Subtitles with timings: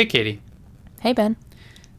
[0.00, 0.40] Hey, Katie.
[1.02, 1.36] Hey, Ben.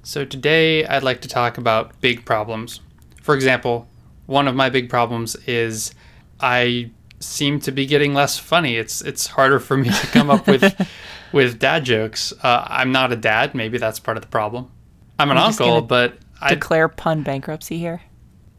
[0.02, 2.82] So today I'd like to talk about big problems.
[3.22, 3.88] For example,
[4.26, 5.94] one of my big problems is
[6.40, 8.78] I seem to be getting less funny.
[8.78, 10.90] It's it's harder for me to come up with
[11.32, 12.34] with dad jokes.
[12.42, 13.54] Uh, I'm not a dad.
[13.54, 14.72] Maybe that's part of the problem.
[15.20, 18.02] I'm an I'm uncle, but I Declare pun bankruptcy here.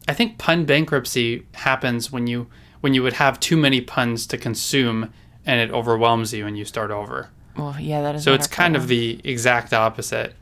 [0.07, 2.47] I think pun bankruptcy happens when you
[2.79, 5.11] when you would have too many puns to consume
[5.45, 7.29] and it overwhelms you and you start over.
[7.57, 8.23] Well, yeah, that is.
[8.23, 10.33] So it's kind of the exact opposite.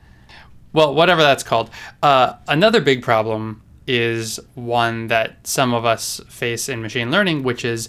[0.72, 1.70] Well, whatever that's called.
[2.02, 7.64] Uh, another big problem is one that some of us face in machine learning, which
[7.64, 7.88] is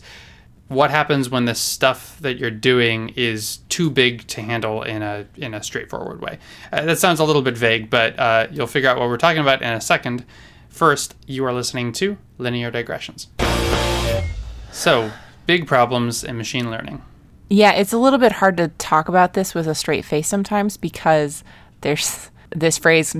[0.67, 5.25] what happens when the stuff that you're doing is too big to handle in a
[5.35, 6.39] in a straightforward way.
[6.71, 9.41] Uh, that sounds a little bit vague, but uh, you'll figure out what we're talking
[9.41, 10.25] about in a second.
[10.69, 13.27] First, you are listening to linear digressions.
[14.71, 15.11] So,
[15.45, 17.03] big problems in machine learning.
[17.49, 20.77] Yeah, it's a little bit hard to talk about this with a straight face sometimes
[20.77, 21.43] because
[21.81, 23.15] there's this phrase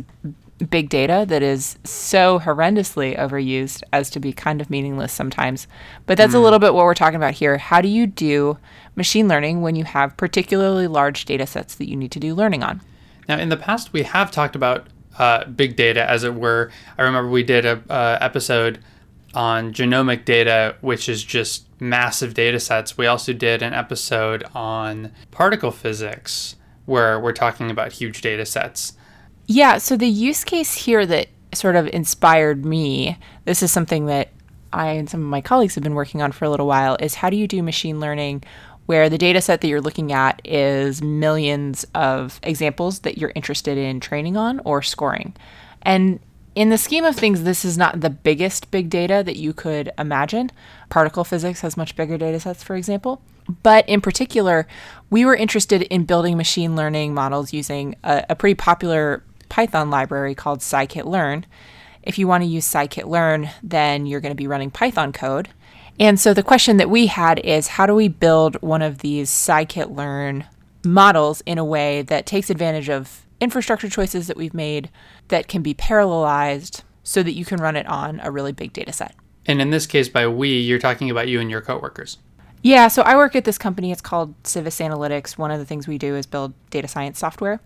[0.70, 5.68] big data that is so horrendously overused as to be kind of meaningless sometimes.
[6.06, 7.58] But that's a little bit what we're talking about here.
[7.58, 8.58] How do you do
[8.96, 12.64] machine learning when you have particularly large data sets that you need to do learning
[12.64, 12.82] on?
[13.28, 14.88] Now, in the past, we have talked about
[15.18, 16.72] uh, big data, as it were.
[16.98, 18.80] I remember we did a uh, episode
[19.34, 22.98] on genomic data, which is just massive data sets.
[22.98, 28.94] We also did an episode on particle physics, where we're talking about huge data sets.
[29.48, 34.30] Yeah, so the use case here that sort of inspired me, this is something that
[34.72, 37.16] I and some of my colleagues have been working on for a little while, is
[37.16, 38.44] how do you do machine learning
[38.86, 43.78] where the data set that you're looking at is millions of examples that you're interested
[43.78, 45.36] in training on or scoring?
[45.84, 46.20] And
[46.56, 49.92] in the scheme of things, this is not the biggest big data that you could
[49.98, 50.52] imagine.
[50.90, 53.22] Particle physics has much bigger data sets, for example.
[53.62, 54.68] But in particular,
[55.10, 60.36] we were interested in building machine learning models using a, a pretty popular Python library
[60.36, 61.46] called scikit-learn.
[62.04, 65.50] If you want to use scikit-learn, then you're going to be running Python code.
[66.00, 69.30] And so the question that we had is how do we build one of these
[69.30, 70.46] scikit-learn
[70.86, 74.90] models in a way that takes advantage of infrastructure choices that we've made
[75.28, 78.94] that can be parallelized so that you can run it on a really big data
[78.94, 79.14] set.
[79.46, 82.18] And in this case, by we, you're talking about you and your coworkers.
[82.62, 83.92] Yeah, so I work at this company.
[83.92, 85.38] It's called Civis Analytics.
[85.38, 87.60] One of the things we do is build data science software.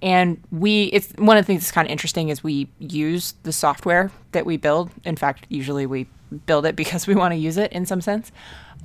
[0.00, 3.52] And we, it's one of the things that's kind of interesting is we use the
[3.52, 4.90] software that we build.
[5.04, 6.06] In fact, usually we
[6.46, 8.32] build it because we want to use it in some sense.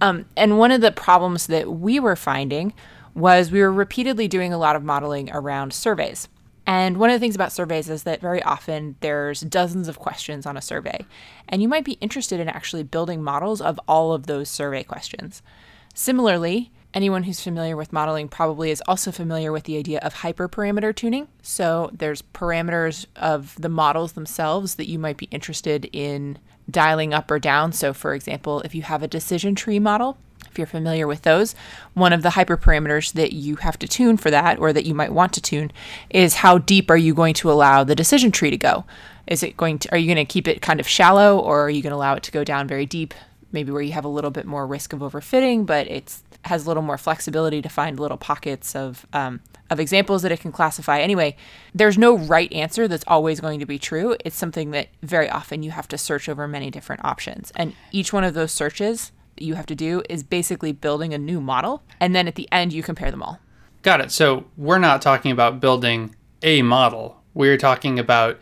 [0.02, 2.74] Um, and one of the problems that we were finding
[3.14, 6.28] was we were repeatedly doing a lot of modeling around surveys.
[6.66, 10.46] And one of the things about surveys is that very often there's dozens of questions
[10.46, 11.06] on a survey.
[11.50, 15.42] And you might be interested in actually building models of all of those survey questions.
[15.94, 20.96] Similarly, anyone who's familiar with modeling probably is also familiar with the idea of hyperparameter
[20.96, 21.28] tuning.
[21.42, 27.30] So there's parameters of the models themselves that you might be interested in dialing up
[27.30, 27.74] or down.
[27.74, 30.18] So, for example, if you have a decision tree model,
[30.54, 31.56] if you're familiar with those,
[31.96, 35.12] one of the hyperparameters that you have to tune for that or that you might
[35.12, 35.72] want to tune
[36.12, 38.86] is how deep are you going to allow the decision tree to go?
[39.26, 41.70] Is it going to are you going to keep it kind of shallow or are
[41.72, 43.16] you going to allow it to go down very deep,
[43.52, 46.68] maybe where you have a little bit more risk of overfitting, but it's has a
[46.68, 49.40] little more flexibility to find little pockets of um,
[49.72, 51.00] of examples that it can classify.
[51.00, 51.36] Anyway,
[51.74, 54.16] there's no right answer that's always going to be true.
[54.24, 58.14] It's something that very often you have to search over many different options, and each
[58.14, 62.16] one of those searches you have to do is basically building a new model, and
[62.16, 63.40] then at the end you compare them all.
[63.82, 64.12] Got it.
[64.12, 67.22] So we're not talking about building a model.
[67.34, 68.40] We're talking about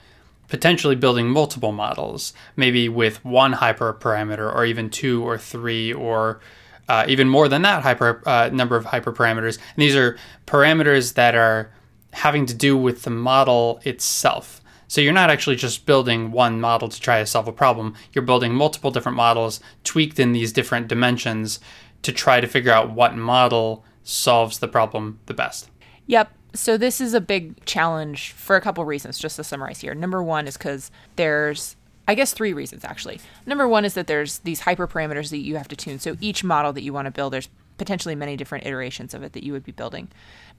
[0.47, 6.41] potentially building multiple models, maybe with one hyperparameter or even two or three or
[6.89, 9.57] uh, even more than that hyper uh, number of hyperparameters.
[9.57, 11.71] And these are parameters that are
[12.11, 14.60] having to do with the model itself.
[14.91, 17.95] So you're not actually just building one model to try to solve a problem.
[18.11, 21.61] You're building multiple different models tweaked in these different dimensions
[22.01, 25.69] to try to figure out what model solves the problem the best.
[26.07, 26.33] Yep.
[26.53, 29.95] So this is a big challenge for a couple reasons, just to summarize here.
[29.95, 33.21] Number one is because there's, I guess, three reasons actually.
[33.45, 35.99] Number one is that there's these hyperparameters that you have to tune.
[35.99, 37.47] So each model that you want to build, there's
[37.77, 40.09] potentially many different iterations of it that you would be building.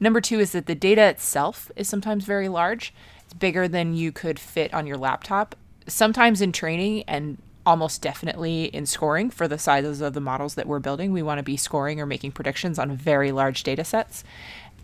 [0.01, 2.95] Number two is that the data itself is sometimes very large.
[3.39, 5.55] Bigger than you could fit on your laptop.
[5.87, 10.67] Sometimes in training and almost definitely in scoring for the sizes of the models that
[10.67, 14.25] we're building, we want to be scoring or making predictions on very large data sets.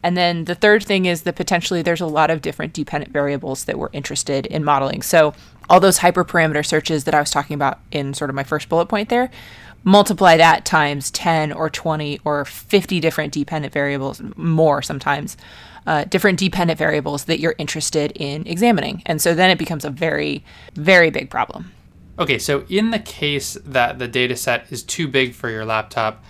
[0.02, 3.64] And then the third thing is that potentially there's a lot of different dependent variables
[3.64, 5.02] that we're interested in modeling.
[5.02, 5.34] So
[5.68, 8.86] all those hyperparameter searches that I was talking about in sort of my first bullet
[8.86, 9.30] point there,
[9.84, 15.36] multiply that times 10 or 20 or 50 different dependent variables, more sometimes,
[15.86, 19.02] uh, different dependent variables that you're interested in examining.
[19.06, 20.44] And so then it becomes a very,
[20.74, 21.72] very big problem.
[22.18, 26.24] Okay, so in the case that the data set is too big for your laptop,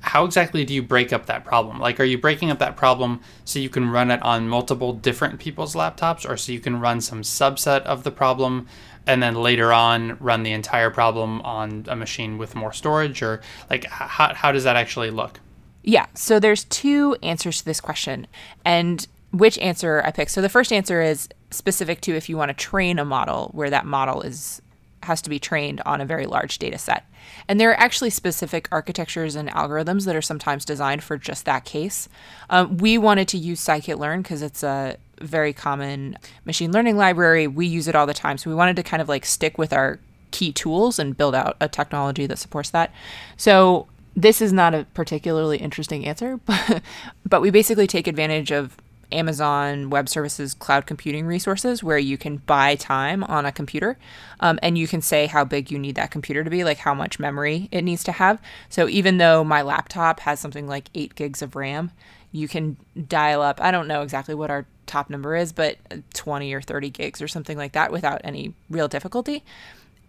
[0.00, 1.78] how exactly do you break up that problem?
[1.78, 5.38] Like, are you breaking up that problem so you can run it on multiple different
[5.38, 8.66] people's laptops, or so you can run some subset of the problem
[9.06, 13.40] and then later on run the entire problem on a machine with more storage, or
[13.68, 15.40] like, how, how does that actually look?
[15.82, 18.26] Yeah, so there's two answers to this question,
[18.64, 20.28] and which answer I pick.
[20.28, 23.70] So the first answer is specific to if you want to train a model where
[23.70, 24.60] that model is
[25.02, 27.04] has to be trained on a very large data set.
[27.48, 31.64] And there are actually specific architectures and algorithms that are sometimes designed for just that
[31.64, 32.08] case.
[32.48, 37.46] Um, we wanted to use scikit-learn because it's a very common machine learning library.
[37.46, 38.38] We use it all the time.
[38.38, 39.98] So we wanted to kind of like stick with our
[40.30, 42.92] key tools and build out a technology that supports that.
[43.36, 43.86] So
[44.16, 46.82] this is not a particularly interesting answer, but,
[47.28, 48.76] but we basically take advantage of
[49.12, 53.96] Amazon Web Services cloud computing resources where you can buy time on a computer
[54.40, 56.94] um, and you can say how big you need that computer to be, like how
[56.94, 58.40] much memory it needs to have.
[58.68, 61.90] So even though my laptop has something like eight gigs of RAM,
[62.32, 62.76] you can
[63.08, 65.76] dial up, I don't know exactly what our top number is, but
[66.14, 69.44] 20 or 30 gigs or something like that without any real difficulty.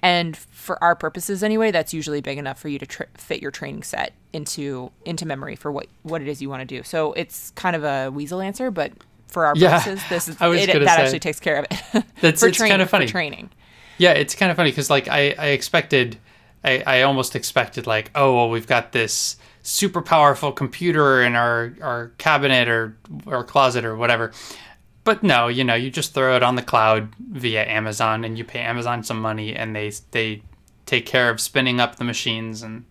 [0.03, 3.51] And for our purposes anyway, that's usually big enough for you to tr- fit your
[3.51, 6.81] training set into into memory for what what it is you want to do.
[6.83, 8.91] So it's kind of a weasel answer, but
[9.27, 11.01] for our Yeah, purposes, this is it, that say.
[11.03, 11.81] actually takes care of it.
[12.21, 13.05] That's- for it's training, kinda funny.
[13.05, 13.49] Training.
[13.97, 16.17] Yeah, it's kind of funny because like I, I expected,
[16.63, 21.73] I, I almost expected like, oh well, we've got this super powerful computer in our
[21.81, 22.97] our cabinet or
[23.27, 24.31] or closet or whatever.
[25.03, 28.43] But no, you know, you just throw it on the cloud via Amazon and you
[28.43, 30.43] pay Amazon some money and they they
[30.85, 32.85] take care of spinning up the machines and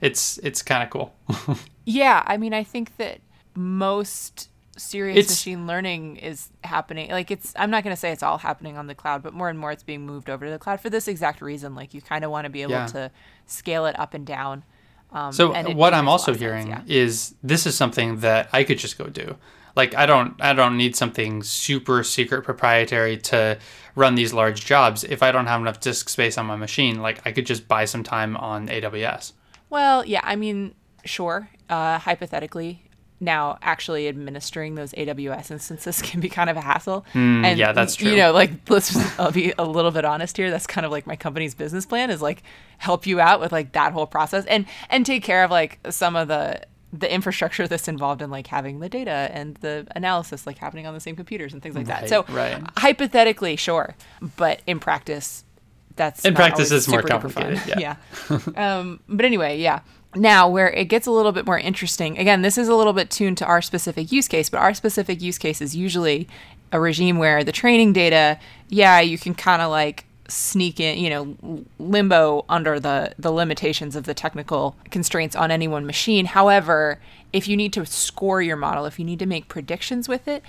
[0.00, 1.14] it's it's kind of cool.
[1.86, 3.18] Yeah, I mean, I think that
[3.54, 7.10] most serious It's- machine learning is happening.
[7.10, 9.50] Like, it's, I'm not going to say it's all happening on the cloud, but more
[9.50, 11.74] and more it's being moved over to the cloud for this exact reason.
[11.74, 12.86] Like, you kind of want to be able Yeah.
[12.86, 13.10] to
[13.46, 14.64] scale it up and down.
[15.12, 16.80] Um, So and what I'm makes a lot also of sense, hearing yeah.
[16.86, 19.36] is this is something that I could just go do.
[19.76, 23.58] Like I don't I don't need something super secret proprietary to
[23.96, 25.04] run these large jobs.
[25.04, 27.84] If I don't have enough disk space on my machine, like I could just buy
[27.84, 29.32] some time on AWS.
[29.70, 30.74] Well, yeah, I mean,
[31.04, 31.48] sure.
[31.68, 32.82] Uh, hypothetically,
[33.20, 37.04] now actually administering those AWS instances can be kind of a hassle.
[37.14, 38.10] and Hmm, yeah, that's true.
[38.10, 40.50] You know, like let's I'll be a little bit honest here.
[40.50, 42.42] That's kind of like my company's business plan is like
[42.78, 46.16] help you out with like that whole process and and take care of like some
[46.16, 46.62] of the
[46.98, 50.94] the infrastructure that's involved in like having the data and the analysis like happening on
[50.94, 52.08] the same computers and things like that.
[52.08, 52.62] So right.
[52.78, 53.96] hypothetically, sure,
[54.36, 55.44] but in practice,
[55.96, 57.54] that's In practice, it's more super duper fun.
[57.54, 57.96] complicated, yeah.
[58.56, 58.78] yeah.
[58.78, 59.80] um, but anyway, yeah.
[60.16, 63.10] Now, where it gets a little bit more interesting, again, this is a little bit
[63.10, 66.28] tuned to our specific use case, but our specific use case is usually
[66.70, 68.38] a regime where the training data,
[68.68, 73.96] yeah, you can kind of like sneak in, you know, limbo under the the limitations
[73.96, 76.26] of the technical constraints on any one machine.
[76.26, 77.00] However,
[77.32, 80.42] if you need to score your model, if you need to make predictions with it,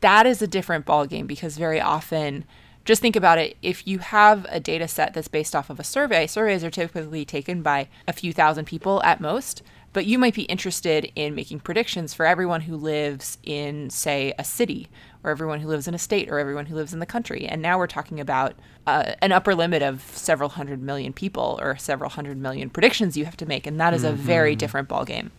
[0.00, 2.44] that is a different ballgame because very often
[2.84, 5.84] just think about it if you have a data set that's based off of a
[5.84, 9.62] survey surveys are typically taken by a few thousand people at most
[9.94, 14.44] but you might be interested in making predictions for everyone who lives in say a
[14.44, 14.88] city
[15.24, 17.60] or everyone who lives in a state or everyone who lives in the country and
[17.60, 18.54] now we're talking about
[18.86, 23.24] uh, an upper limit of several hundred million people or several hundred million predictions you
[23.24, 25.30] have to make and that is a very different ballgame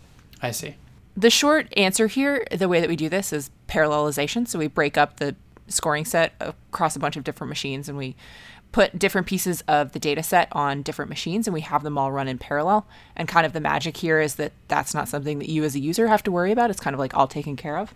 [0.42, 0.76] I see.
[1.16, 4.48] the short answer here, the way that we do this is parallelization.
[4.48, 5.36] So we break up the
[5.68, 8.16] scoring set across a bunch of different machines and we
[8.72, 12.12] put different pieces of the data set on different machines and we have them all
[12.12, 12.86] run in parallel.
[13.16, 15.80] And kind of the magic here is that that's not something that you as a
[15.80, 16.70] user have to worry about.
[16.70, 17.94] It's kind of like all taken care of.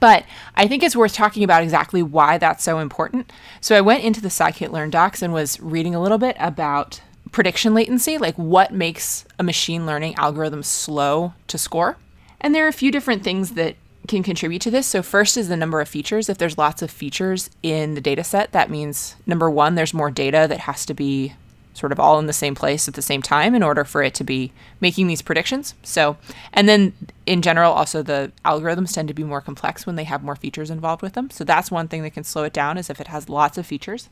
[0.00, 3.32] But I think it's worth talking about exactly why that's so important.
[3.60, 7.74] So I went into the scikit-learn docs and was reading a little bit about prediction
[7.74, 11.96] latency, like what makes a machine learning algorithm slow to score.
[12.40, 13.76] And there are a few different things that
[14.08, 14.86] can contribute to this.
[14.86, 16.28] So first is the number of features.
[16.28, 20.10] If there's lots of features in the data set, that means number one, there's more
[20.10, 21.34] data that has to be
[21.76, 24.14] sort of all in the same place at the same time in order for it
[24.14, 25.74] to be making these predictions.
[25.82, 26.16] So,
[26.52, 26.94] and then
[27.26, 30.70] in general, also the algorithms tend to be more complex when they have more features
[30.70, 31.28] involved with them.
[31.30, 33.66] So that's one thing that can slow it down is if it has lots of
[33.66, 34.08] features.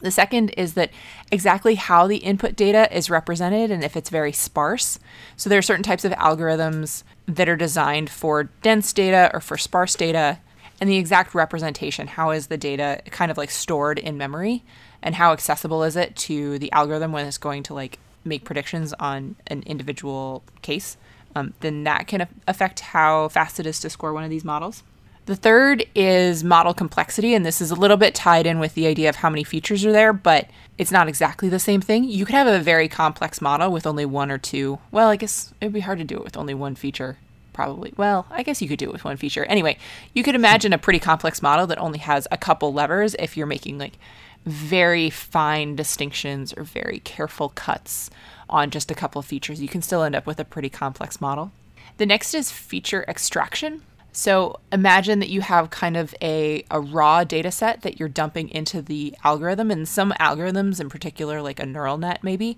[0.00, 0.90] The second is that
[1.32, 4.98] exactly how the input data is represented and if it's very sparse.
[5.38, 9.56] So there are certain types of algorithms that are designed for dense data or for
[9.56, 10.38] sparse data
[10.82, 12.08] and the exact representation.
[12.08, 14.62] How is the data kind of like stored in memory
[15.06, 18.92] and how accessible is it to the algorithm when it's going to like make predictions
[18.94, 20.96] on an individual case,
[21.36, 24.82] um, then that can affect how fast it is to score one of these models.
[25.26, 28.88] The third is model complexity, and this is a little bit tied in with the
[28.88, 32.02] idea of how many features are there, but it's not exactly the same thing.
[32.02, 34.80] You could have a very complex model with only one or two.
[34.90, 37.18] Well, I guess it would be hard to do it with only one feature,
[37.52, 37.92] probably.
[37.96, 39.44] Well, I guess you could do it with one feature.
[39.44, 39.78] Anyway,
[40.14, 43.46] you could imagine a pretty complex model that only has a couple levers if you're
[43.46, 43.98] making like
[44.46, 48.08] very fine distinctions or very careful cuts
[48.48, 49.60] on just a couple of features.
[49.60, 51.50] You can still end up with a pretty complex model.
[51.98, 53.82] The next is feature extraction.
[54.12, 58.48] So imagine that you have kind of a, a raw data set that you're dumping
[58.48, 62.56] into the algorithm, and some algorithms, in particular, like a neural net maybe,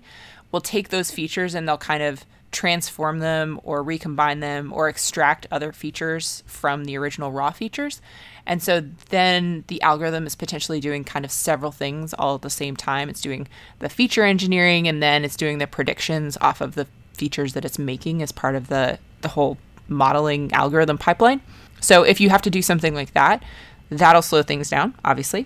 [0.51, 5.47] will take those features and they'll kind of transform them or recombine them or extract
[5.51, 8.01] other features from the original raw features.
[8.49, 12.49] And so then the algorithm is potentially doing kind of several things all at the
[12.49, 13.07] same time.
[13.07, 17.53] It's doing the feature engineering and then it's doing the predictions off of the features
[17.53, 21.41] that it's making as part of the, the whole modeling algorithm pipeline.
[21.79, 23.43] So if you have to do something like that,
[23.91, 25.45] that'll slow things down, obviously.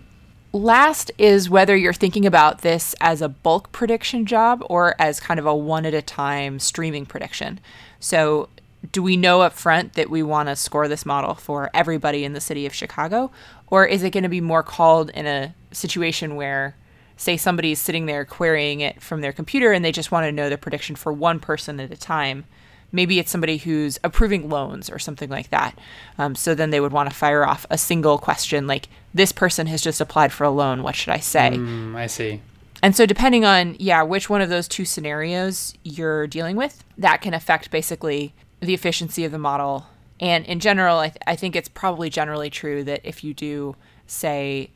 [0.54, 5.42] Last is whether you're thinking about this as a bulk prediction job or as kind
[5.42, 7.60] of a one at a time streaming prediction.
[8.00, 8.48] So,
[8.92, 12.34] do we know up front that we want to score this model for everybody in
[12.34, 13.32] the city of Chicago?
[13.68, 16.76] Or is it going to be more called in a situation where,
[17.16, 20.50] say, somebody's sitting there querying it from their computer and they just want to know
[20.50, 22.46] the prediction for one person at a time?
[22.92, 25.80] Maybe it's somebody who's approving loans or something like that.
[26.20, 29.66] Um, so then they would want to fire off a single question like, this person
[29.68, 30.84] has just applied for a loan.
[30.84, 31.52] What should I say?
[31.52, 32.42] Mm, I see.
[32.84, 37.22] And so, depending on, yeah, which one of those two scenarios you're dealing with, that
[37.22, 39.88] can affect basically the efficiency of the model.
[40.20, 43.76] And in general, I, th- I think it's probably generally true that if you do,
[44.08, 44.72] say,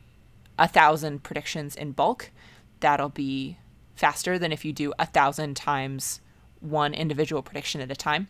[0.58, 2.30] a thousand predictions in bulk,
[2.80, 3.58] that'll be
[3.94, 6.20] faster than if you do a thousand times
[6.60, 8.28] one individual prediction at a time.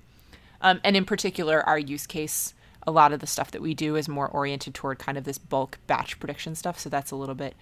[0.61, 2.55] Um, and in particular, our use case,
[2.87, 5.39] a lot of the stuff that we do is more oriented toward kind of this
[5.39, 6.79] bulk batch prediction stuff.
[6.79, 7.55] So that's a little bit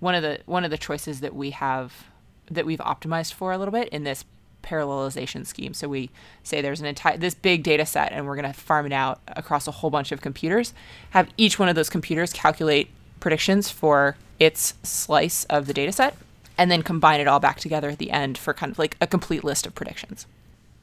[0.00, 2.06] one of the one of the choices that we have
[2.50, 4.24] that we've optimized for a little bit in this
[4.62, 5.74] parallelization scheme.
[5.74, 6.10] So we
[6.42, 9.20] say there's an entire this big data set and we're going to farm it out
[9.28, 10.72] across a whole bunch of computers.
[11.10, 12.88] Have each one of those computers calculate
[13.20, 16.16] predictions for its slice of the data set
[16.56, 19.06] and then combine it all back together at the end for kind of like a
[19.06, 20.26] complete list of predictions.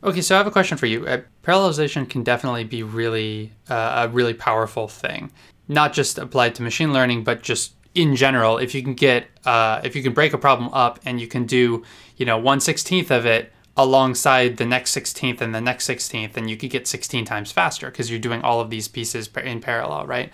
[0.03, 1.07] Okay, so I have a question for you.
[1.07, 5.31] Uh, parallelization can definitely be really uh, a really powerful thing,
[5.67, 8.59] not just applied to machine learning, but just in general.
[8.59, 11.47] If you can get, uh, if you can break a problem up and you can
[11.47, 11.83] do,
[12.15, 16.49] you know, one sixteenth of it alongside the next sixteenth and the next sixteenth, and
[16.49, 20.05] you could get sixteen times faster because you're doing all of these pieces in parallel,
[20.07, 20.33] right?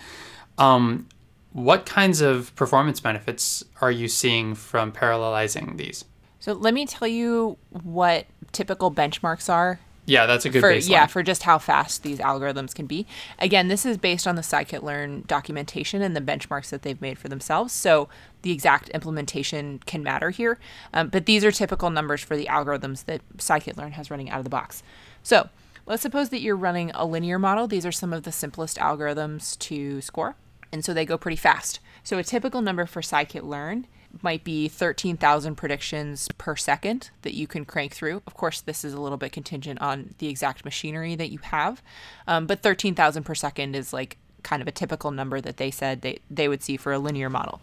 [0.58, 1.08] Um,
[1.52, 6.04] what kinds of performance benefits are you seeing from parallelizing these?
[6.40, 9.78] So let me tell you what typical benchmarks are.
[10.06, 10.90] Yeah, that's a good for, baseline.
[10.90, 13.06] Yeah, for just how fast these algorithms can be.
[13.38, 17.28] Again, this is based on the scikit-learn documentation and the benchmarks that they've made for
[17.28, 17.72] themselves.
[17.72, 18.08] So
[18.42, 20.58] the exact implementation can matter here.
[20.92, 24.44] Um, but these are typical numbers for the algorithms that scikit-learn has running out of
[24.44, 24.82] the box.
[25.22, 25.48] So
[25.86, 27.66] let's suppose that you're running a linear model.
[27.66, 30.36] These are some of the simplest algorithms to score
[30.74, 31.78] and so they go pretty fast.
[32.02, 33.86] So a typical number for scikit-learn
[34.22, 38.22] might be 13,000 predictions per second that you can crank through.
[38.26, 41.82] Of course, this is a little bit contingent on the exact machinery that you have,
[42.26, 46.02] um, but 13,000 per second is like kind of a typical number that they said
[46.02, 47.60] they, they would see for a linear model.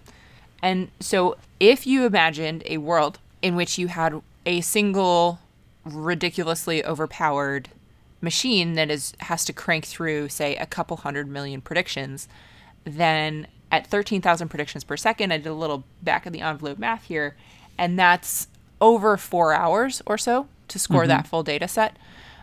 [0.62, 5.40] And so if you imagined a world in which you had a single
[5.86, 7.70] ridiculously overpowered
[8.22, 12.28] machine that is has to crank through say a couple hundred million predictions
[12.84, 17.06] then at 13,000 predictions per second, I did a little back of the envelope math
[17.06, 17.36] here,
[17.78, 18.48] and that's
[18.80, 21.10] over four hours or so to score mm-hmm.
[21.10, 21.96] that full data set,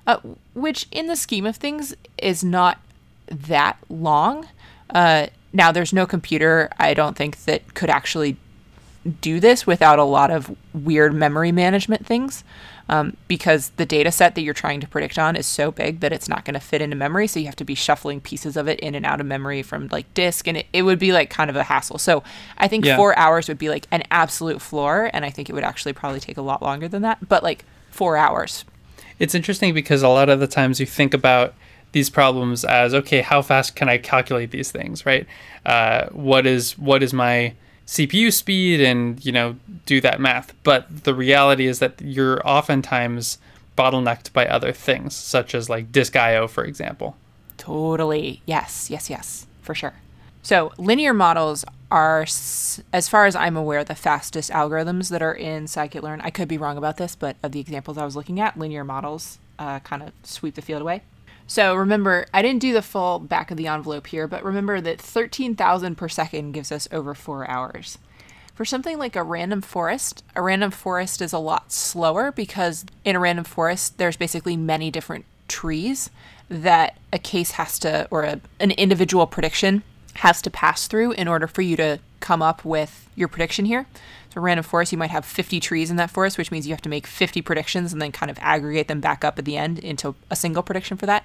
[0.06, 0.18] uh,
[0.54, 2.80] which in the scheme of things is not
[3.26, 4.48] that long.
[4.90, 8.36] Uh, now, there's no computer, I don't think, that could actually
[9.20, 12.44] do this without a lot of weird memory management things
[12.88, 16.12] um, because the data set that you're trying to predict on is so big that
[16.12, 17.26] it's not going to fit into memory.
[17.26, 19.88] So you have to be shuffling pieces of it in and out of memory from
[19.88, 21.98] like disk, and it, it would be like kind of a hassle.
[21.98, 22.22] So
[22.56, 22.96] I think yeah.
[22.96, 26.20] four hours would be like an absolute floor, and I think it would actually probably
[26.20, 28.64] take a lot longer than that, but like four hours.
[29.18, 31.54] It's interesting because a lot of the times you think about
[31.92, 35.26] these problems as okay, how fast can I calculate these things, right?
[35.64, 37.54] Uh, what is what is my
[37.88, 40.52] CPU speed and you know do that math.
[40.62, 43.38] But the reality is that you're oftentimes
[43.76, 47.16] bottlenecked by other things, such as like disk I/O, for example.
[47.56, 48.42] Totally.
[48.46, 48.90] Yes.
[48.90, 49.08] Yes.
[49.10, 49.46] Yes.
[49.62, 49.94] For sure.
[50.42, 55.64] So linear models are, as far as I'm aware, the fastest algorithms that are in
[55.64, 56.20] scikit-learn.
[56.20, 58.84] I could be wrong about this, but of the examples I was looking at, linear
[58.84, 61.02] models uh, kind of sweep the field away.
[61.48, 65.00] So remember, I didn't do the full back of the envelope here, but remember that
[65.00, 67.96] 13,000 per second gives us over four hours.
[68.54, 73.16] For something like a random forest, a random forest is a lot slower because in
[73.16, 76.10] a random forest, there's basically many different trees
[76.50, 79.82] that a case has to, or a, an individual prediction
[80.16, 83.86] has to pass through in order for you to come up with your prediction here.
[84.38, 86.82] So, random forest, you might have 50 trees in that forest, which means you have
[86.82, 89.80] to make 50 predictions and then kind of aggregate them back up at the end
[89.80, 91.24] into a single prediction for that.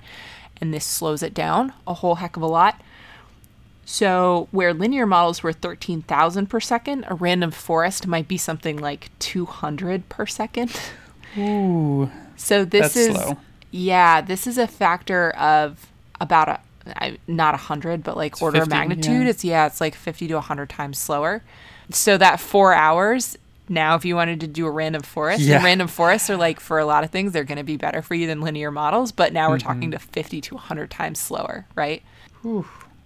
[0.59, 2.81] And this slows it down a whole heck of a lot.
[3.85, 9.11] So, where linear models were 13,000 per second, a random forest might be something like
[9.19, 10.71] 200 per second.
[11.37, 12.09] Ooh.
[12.35, 13.37] So, this That's is, slow.
[13.69, 15.85] yeah, this is a factor of
[16.19, 16.49] about
[16.97, 19.23] a, not a 100, but like order 50, of magnitude.
[19.23, 19.29] yeah.
[19.29, 21.43] It's, yeah, it's like 50 to 100 times slower.
[21.95, 23.37] So, that four hours,
[23.69, 25.63] now if you wanted to do a random forest, and Yeah.
[25.63, 28.15] random forests are like for a lot of things, they're going to be better for
[28.15, 29.67] you than linear models, but now we're Mm-hmm.
[29.67, 32.01] talking to 50 to 100 times slower, right?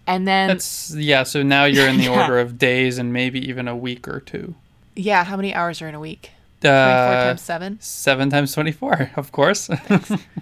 [0.07, 1.23] And then That's yeah.
[1.23, 2.21] So now you're in the Yeah.
[2.21, 4.55] order of days and maybe even a week or two.
[4.95, 6.31] Yeah, how many hours are in a week?
[6.61, 7.77] 24 Uh, times 7.
[7.81, 9.69] seven times twenty-four, of course.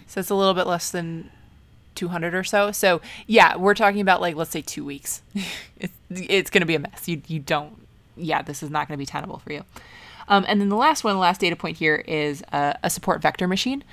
[0.07, 1.29] So it's a little bit less than
[1.95, 2.71] 200 or so.
[2.71, 5.21] So, yeah, we're talking about like let's say 2 weeks.
[5.79, 7.07] it's it's going to be a mess.
[7.07, 7.85] You you don't
[8.17, 9.63] yeah, this is not going to be tenable for you.
[10.27, 13.22] Um, and then the last one, the last data point here is uh, a support
[13.22, 13.84] vector machine.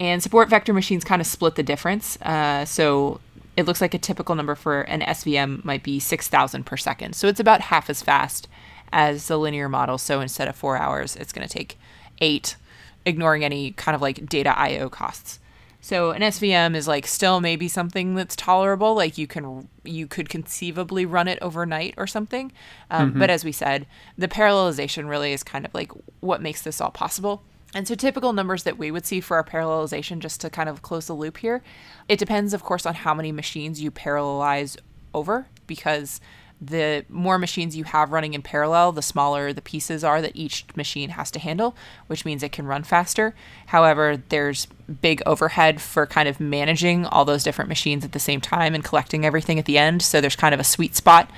[0.00, 2.20] And support vector machines kind of split the difference.
[2.22, 3.20] Uh, so
[3.56, 7.16] it looks like a typical number for an SVM might be 6,000 per second.
[7.16, 8.46] So it's about half as fast
[8.92, 9.98] as the linear model.
[9.98, 11.78] So instead of four hours, it's going to take
[12.20, 12.56] eight,
[13.04, 15.40] ignoring any kind of like data IO costs.
[15.80, 18.94] So an SVM is like still maybe something that's tolerable.
[18.94, 22.52] Like you can you could conceivably run it overnight or something.
[22.90, 26.80] Um, But as we said, the parallelization really is kind of like what makes this
[26.80, 27.42] all possible.
[27.74, 30.82] And so typical numbers that we would see for our parallelization, just to kind of
[30.82, 31.62] close the loop here,
[32.08, 34.78] it depends, of course, on how many machines you parallelize
[35.12, 36.20] over, because
[36.60, 40.64] the more machines you have running in parallel, the smaller the pieces are that each
[40.74, 41.76] machine has to handle,
[42.08, 43.34] which means it can run faster.
[43.66, 44.66] However, there's
[45.00, 48.82] big overhead for kind of managing all those different machines at the same time and
[48.82, 50.02] collecting everything at the end.
[50.02, 51.30] So there's kind of a sweet spot.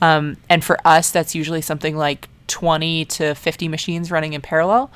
[0.00, 4.92] Um, and for us, that's usually something like 20 to 50 machines running in parallel.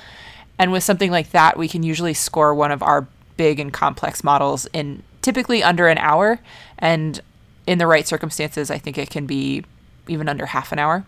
[0.58, 4.22] And with something like that, we can usually score one of our big and complex
[4.22, 6.38] models in typically under an hour.
[6.78, 7.20] And
[7.66, 9.64] in the right circumstances, I think it can be
[10.08, 11.04] even under half an hour.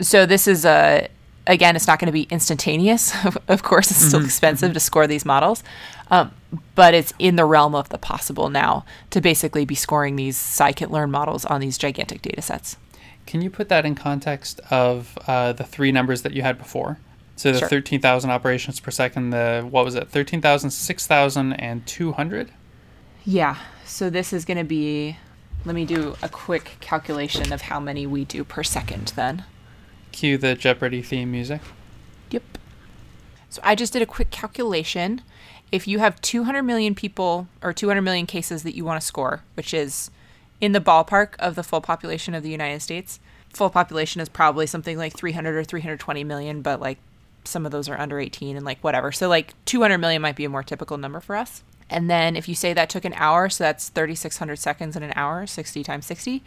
[0.00, 1.08] So this is a
[1.46, 3.14] again, it's not going to be instantaneous.
[3.48, 5.62] of course, it's still expensive to score these models,
[6.10, 6.32] um,
[6.74, 11.10] but it's in the realm of the possible now to basically be scoring these scikit-learn
[11.10, 12.76] models on these gigantic data sets.
[13.26, 16.98] Can you put that in context of uh, the three numbers that you had before?
[17.34, 17.68] So the Sure.
[17.68, 22.50] 13,000 operations per second, the, what was it, 13,000, 6,000, and 200?
[23.24, 23.56] Yeah.
[23.84, 25.18] So this is going to be.
[25.66, 29.44] Let me do a quick calculation of how many we do per second then.
[30.12, 31.60] Cue the Jeopardy theme music.
[32.30, 32.44] Yep.
[33.50, 35.22] So I just did a quick calculation.
[35.72, 39.42] If you have 200 million people or 200 million cases that you want to score,
[39.54, 40.12] which is
[40.60, 43.18] in the ballpark of the full population of the United States,
[43.52, 46.98] full population is probably something like 300 or 320 million, but like
[47.42, 49.10] some of those are under 18 and like whatever.
[49.10, 51.64] So like 200 million might be a more typical number for us.
[51.88, 55.12] And then if you say that took an hour, so that's 3,600 seconds in an
[55.14, 56.42] hour, 60 times 60.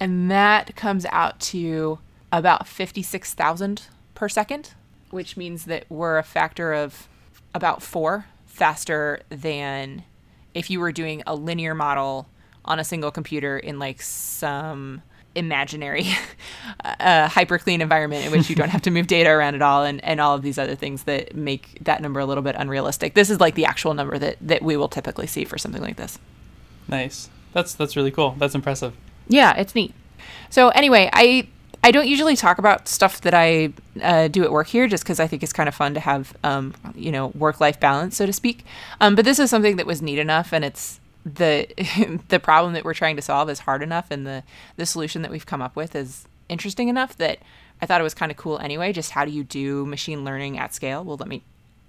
[0.00, 1.98] And that comes out to
[2.32, 3.82] about 56,000
[4.14, 4.72] per second,
[5.10, 7.08] which means that we're a factor of
[7.54, 10.04] about four faster than
[10.54, 12.28] if you were doing a linear model
[12.64, 15.02] on a single computer in like some
[15.34, 16.06] imaginary
[16.84, 19.84] uh, hyper clean environment in which you don't have to move data around at all
[19.84, 23.14] and, and all of these other things that make that number a little bit unrealistic.
[23.14, 25.96] This is like the actual number that, that we will typically see for something like
[25.96, 26.18] this.
[26.88, 27.28] Nice.
[27.52, 28.34] That's that's really cool.
[28.38, 28.94] That's impressive.
[29.28, 29.94] Yeah, it's neat.
[30.50, 31.48] So anyway, I
[31.84, 35.18] I don't usually talk about stuff that I uh, do at work here, just because
[35.18, 38.26] I think it's kind of fun to have um, you know work life balance, so
[38.26, 38.64] to speak.
[39.00, 42.84] Um, but this is something that was neat enough, and it's the the problem that
[42.84, 44.42] we're trying to solve is hard enough, and the
[44.76, 47.38] the solution that we've come up with is interesting enough that
[47.80, 48.92] I thought it was kind of cool anyway.
[48.92, 51.04] Just how do you do machine learning at scale?
[51.04, 51.42] Well, let me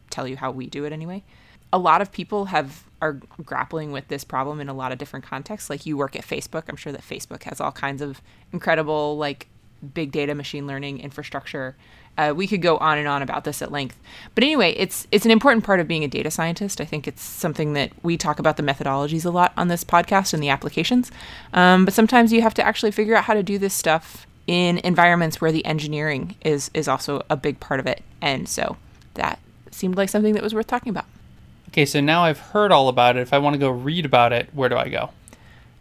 [0.10, 1.24] tell you how we do it anyway.
[1.72, 5.26] A lot of people have are grappling with this problem in a lot of different
[5.26, 5.70] contexts.
[5.70, 9.48] Like you work at Facebook, I'm sure that Facebook has all kinds of incredible like
[9.94, 11.76] big data machine learning infrastructure.
[12.18, 14.00] Uh, we could go on and on about this at length,
[14.36, 16.80] but anyway, it's it's an important part of being a data scientist.
[16.80, 20.34] I think it's something that we talk about the methodologies a lot on this podcast
[20.34, 21.12] and the applications.
[21.54, 24.78] Um, but sometimes you have to actually figure out how to do this stuff in
[24.80, 28.04] environments where the engineering is is also a big part of it.
[28.22, 28.78] And so
[29.16, 29.40] that
[29.72, 31.06] seemed like something that was worth talking about.
[31.70, 33.22] Okay, so now I've heard all about it.
[33.22, 35.10] If I want to go read about it, where do I go?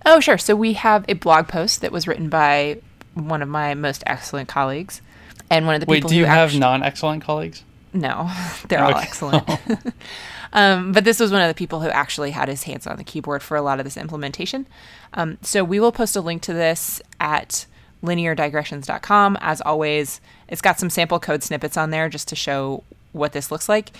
[0.06, 0.38] Oh, sure.
[0.38, 2.80] So we have a blog post that was written by
[3.14, 5.02] one of my most excellent colleagues,
[5.50, 6.10] and one of the Wait, people.
[6.10, 7.62] do you have actu- non-excellent colleagues?
[7.92, 8.30] No,
[8.68, 9.48] they're all excellent.
[10.52, 13.04] um, but this was one of the people who actually had his hands on the
[13.04, 14.66] keyboard for a lot of this implementation.
[15.14, 17.66] Um, so we will post a link to this at
[18.02, 19.38] lineardigressions.com.
[19.40, 23.50] As always, it's got some sample code snippets on there just to show what this
[23.50, 23.90] looks like.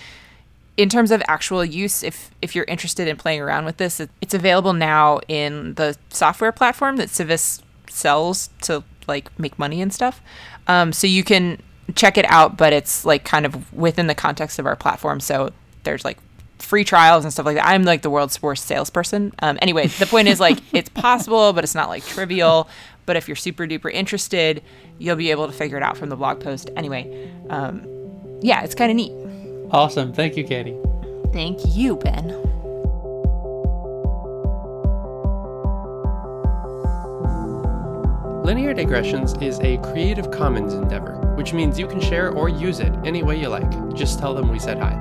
[0.75, 4.09] In terms of actual use, if if you're interested in playing around with this, it,
[4.21, 9.93] it's available now in the software platform that Civis sells to like make money and
[9.93, 10.19] stuff.
[10.67, 11.61] Um, so you can
[11.95, 15.19] check it out, but it's like kind of within the context of our platform.
[15.19, 15.51] So
[15.83, 16.17] there's like
[16.59, 17.65] free trials and stuff like that.
[17.67, 19.33] I'm like the world's worst salesperson.
[19.39, 22.69] Um, anyway, the point is like it's possible, but it's not like trivial.
[23.05, 24.63] But if you're super duper interested,
[24.97, 26.69] you'll be able to figure it out from the blog post.
[26.77, 27.85] Anyway, um,
[28.41, 29.11] yeah, it's kind of neat.
[29.71, 30.13] Awesome.
[30.13, 30.77] Thank you, Katie.
[31.33, 32.52] Thank you, Ben.
[38.43, 42.91] Linear Digressions is a Creative Commons endeavor, which means you can share or use it
[43.05, 43.95] any way you like.
[43.95, 44.91] Just tell them we said hi.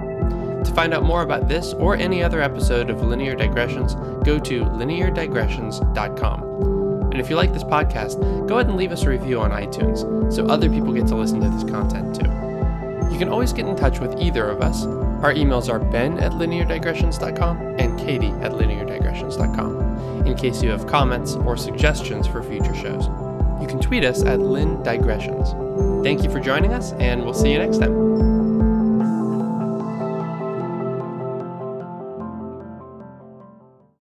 [0.63, 4.65] To find out more about this or any other episode of Linear Digressions, go to
[4.65, 6.43] lineardigressions.com.
[7.11, 10.33] And if you like this podcast, go ahead and leave us a review on iTunes
[10.33, 12.31] so other people get to listen to this content too.
[13.13, 14.85] You can always get in touch with either of us.
[14.85, 21.35] Our emails are ben at lineardigressions.com and katie at lineardigressions.com in case you have comments
[21.35, 23.09] or suggestions for future shows.
[23.73, 25.55] Can tweet us at Lin Digressions.
[26.05, 28.32] Thank you for joining us, and we'll see you next time.